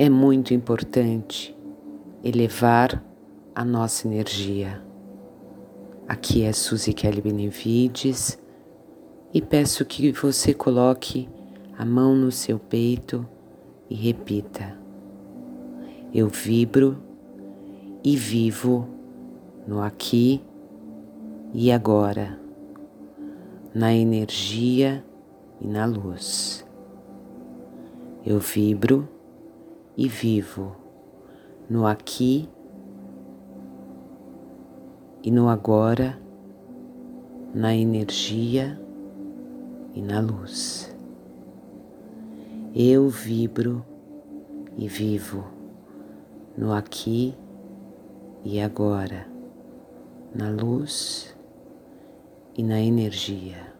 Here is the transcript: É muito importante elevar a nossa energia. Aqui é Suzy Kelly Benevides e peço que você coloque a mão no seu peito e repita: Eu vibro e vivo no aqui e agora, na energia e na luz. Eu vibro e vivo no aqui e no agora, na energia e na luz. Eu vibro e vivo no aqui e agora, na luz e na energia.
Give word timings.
É 0.00 0.08
muito 0.08 0.54
importante 0.54 1.58
elevar 2.22 3.04
a 3.52 3.64
nossa 3.64 4.06
energia. 4.06 4.80
Aqui 6.06 6.44
é 6.44 6.52
Suzy 6.52 6.92
Kelly 6.92 7.20
Benevides 7.20 8.38
e 9.34 9.42
peço 9.42 9.84
que 9.84 10.12
você 10.12 10.54
coloque 10.54 11.28
a 11.76 11.84
mão 11.84 12.14
no 12.14 12.30
seu 12.30 12.60
peito 12.60 13.26
e 13.90 13.96
repita: 13.96 14.78
Eu 16.14 16.28
vibro 16.28 17.02
e 18.04 18.14
vivo 18.16 18.86
no 19.66 19.82
aqui 19.82 20.40
e 21.52 21.72
agora, 21.72 22.38
na 23.74 23.92
energia 23.92 25.04
e 25.60 25.66
na 25.66 25.86
luz. 25.86 26.64
Eu 28.24 28.38
vibro 28.38 29.17
e 29.98 30.06
vivo 30.06 30.76
no 31.68 31.84
aqui 31.84 32.48
e 35.24 35.30
no 35.32 35.48
agora, 35.48 36.16
na 37.52 37.74
energia 37.74 38.80
e 39.92 40.00
na 40.00 40.20
luz. 40.20 40.96
Eu 42.72 43.08
vibro 43.08 43.84
e 44.76 44.86
vivo 44.86 45.44
no 46.56 46.72
aqui 46.72 47.34
e 48.44 48.60
agora, 48.60 49.26
na 50.32 50.48
luz 50.48 51.36
e 52.56 52.62
na 52.62 52.80
energia. 52.80 53.77